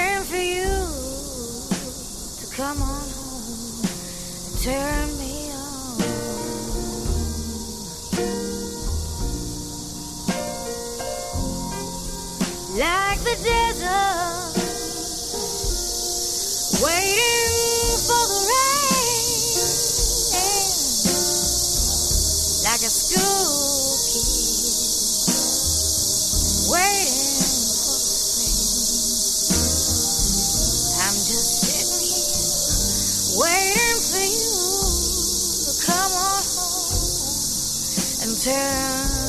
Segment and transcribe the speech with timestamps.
[0.00, 0.72] waiting for you
[2.40, 3.84] to come on home
[4.46, 5.98] and turn me on.
[12.78, 14.54] Like the desert,
[16.82, 17.49] waiting
[33.36, 34.52] waiting for you
[35.66, 39.19] to come on home and turn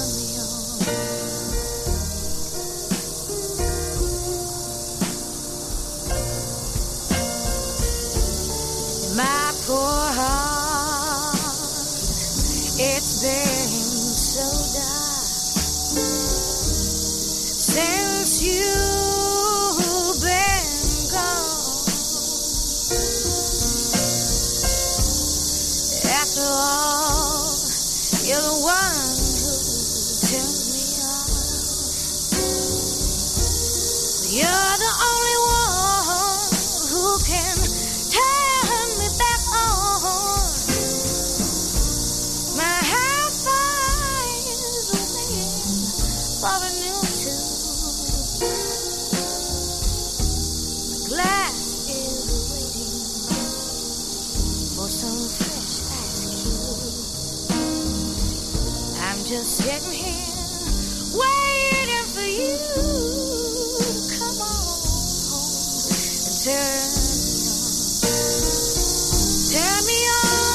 [59.31, 60.27] just sitting here
[61.13, 64.81] waiting for you to come on
[65.31, 65.87] home
[66.27, 66.91] and turn.
[69.47, 70.51] Turn me on.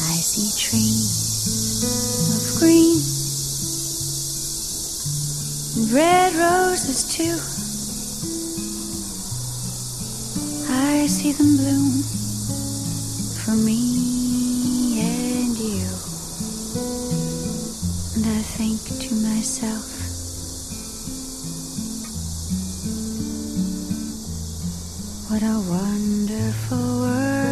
[0.00, 2.21] I see trees
[5.92, 7.36] red roses too.
[10.72, 12.02] I see them bloom
[13.44, 15.88] for me and you.
[18.16, 19.84] And I think to myself,
[25.28, 27.51] what a wonderful world.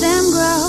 [0.00, 0.64] them grow.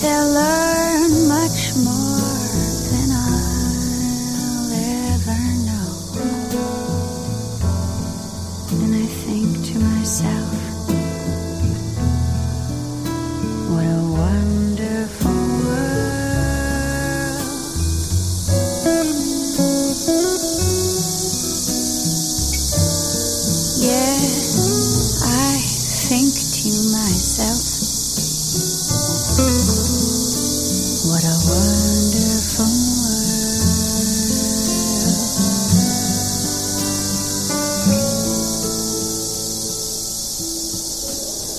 [0.00, 2.48] They'll learn much more
[2.90, 4.72] than I'll
[5.12, 5.90] ever know.
[8.82, 10.77] And I think to myself,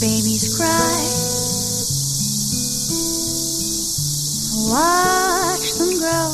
[0.00, 0.96] babies cry.
[4.72, 6.32] Watch them grow.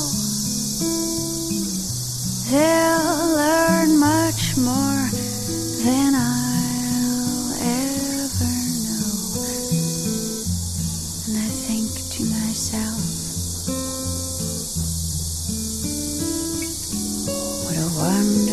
[2.51, 5.11] They'll learn much more
[5.83, 8.55] than I'll ever
[8.87, 9.11] know.
[11.27, 13.03] And I think to myself,
[17.65, 18.46] what a wonderful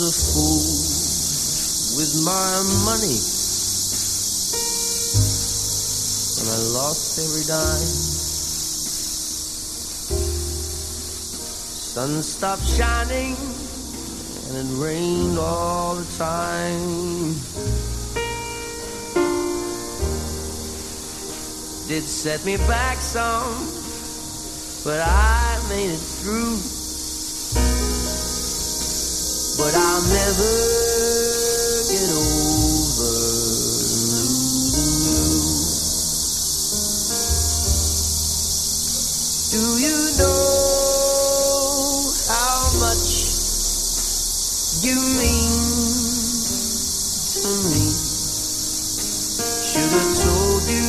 [0.00, 0.62] a fool
[1.98, 3.18] with my money.
[6.38, 8.18] And I lost every dime.
[11.90, 13.34] Sun stopped shining
[14.48, 17.34] and it rained all the time.
[21.88, 23.66] Did set me back some,
[24.84, 26.77] but I made it through.
[29.58, 30.54] But I'll never
[31.90, 33.10] get over
[34.14, 35.26] losing you.
[39.50, 43.08] Do you know how much
[44.84, 45.50] you mean
[47.34, 47.84] to me?
[49.66, 50.88] Should have told you,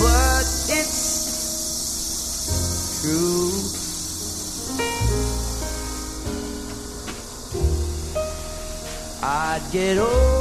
[0.00, 1.04] but it's
[3.02, 3.49] true.
[9.68, 10.39] Get over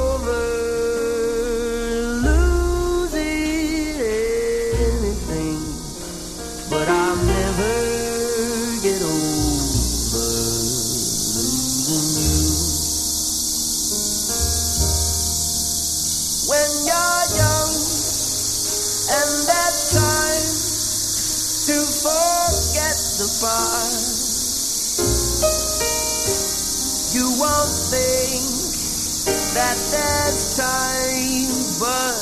[29.69, 32.18] that there's time, but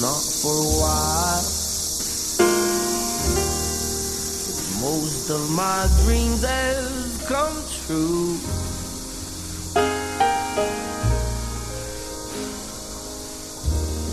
[0.00, 1.42] not for a while.
[4.80, 8.38] Most of my dreams have come true.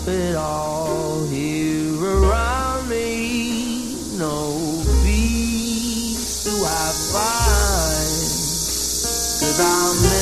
[0.06, 8.28] It all here around me, no peace do I find.
[9.40, 10.17] Cause I'll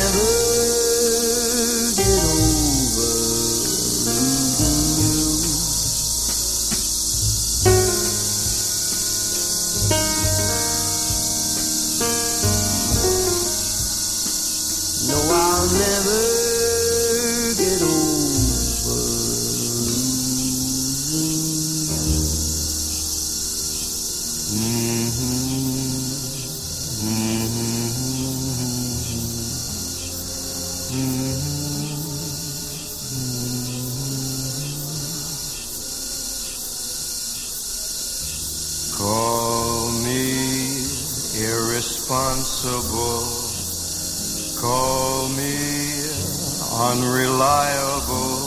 [46.91, 48.47] unreliable,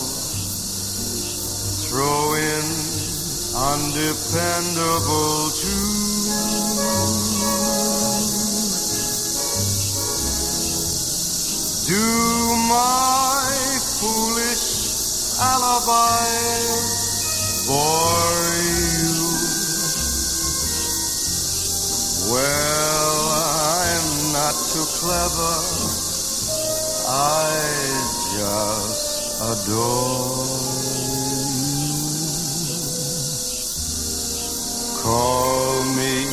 [1.83, 2.65] throw in
[3.53, 5.89] undependable too.
[11.87, 12.05] Do
[12.69, 13.43] my
[13.99, 14.67] foolish
[15.39, 16.29] alibi
[17.67, 18.55] bore
[19.03, 19.19] you?
[22.31, 23.19] Well,
[23.51, 26.08] I'm not too clever
[27.11, 27.57] I
[28.37, 30.45] just adore
[30.93, 31.17] you.
[35.01, 36.29] Call me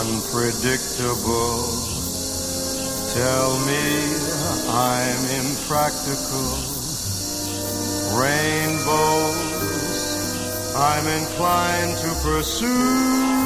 [0.00, 1.62] unpredictable.
[3.14, 3.84] Tell me
[4.66, 6.48] I'm impractical.
[8.18, 9.50] Rainbows
[10.74, 13.39] I'm inclined to pursue.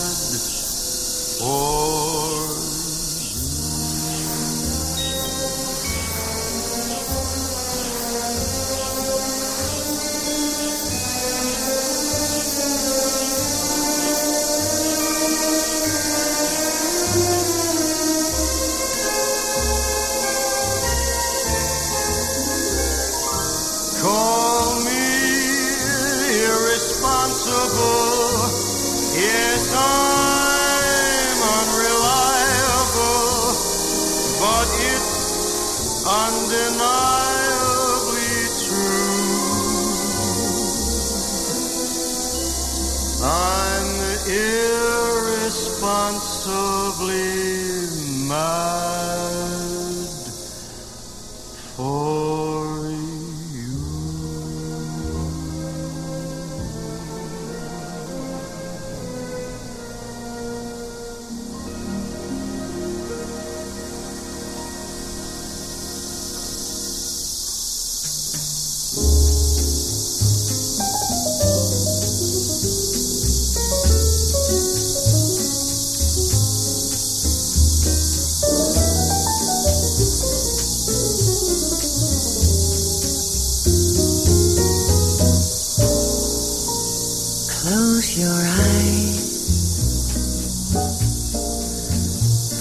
[36.08, 37.47] undeniably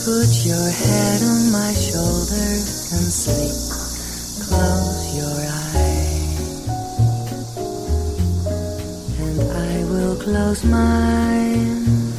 [0.08, 2.48] Put your head on my shoulder
[2.96, 3.60] and sleep.
[4.48, 6.64] Close your eyes.
[9.20, 12.14] And I will close mine.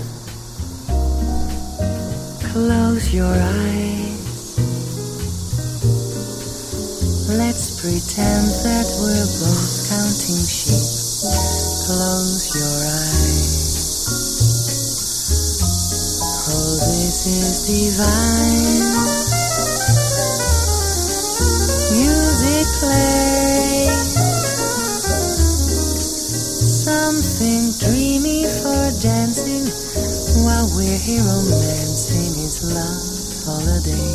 [2.52, 4.58] Close your eyes.
[7.40, 10.84] Let's pretend that we're both counting sheep.
[11.88, 13.17] Close your eyes.
[17.28, 18.88] Is divine.
[21.92, 23.88] Music play.
[26.88, 29.66] Something dreamy for dancing
[30.44, 32.32] while we're here romancing.
[32.44, 34.08] It's love holiday.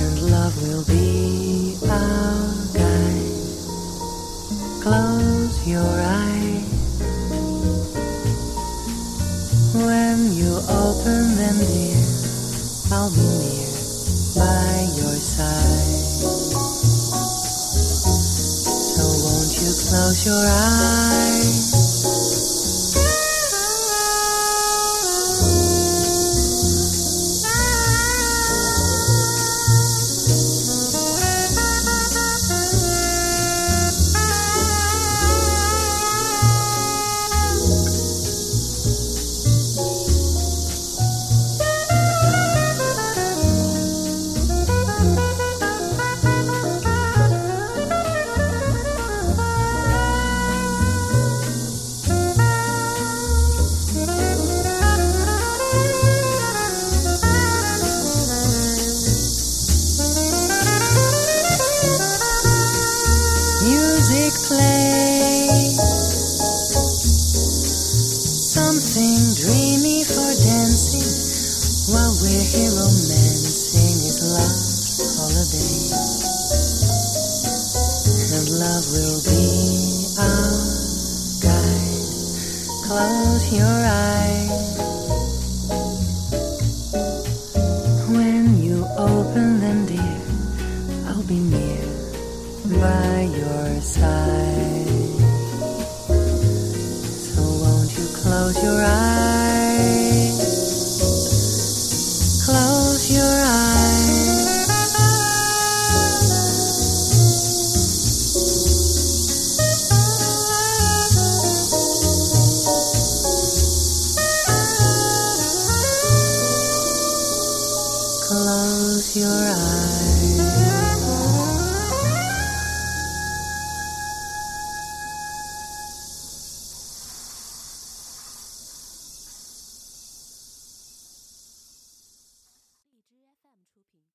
[0.00, 3.36] And love will be our guide.
[4.82, 6.25] Close your eyes.
[11.46, 12.04] Them, dear,
[12.90, 13.70] I'll be near
[14.34, 16.06] by your side.
[18.94, 21.15] So won't you close your eyes?
[83.52, 84.15] Your eyes.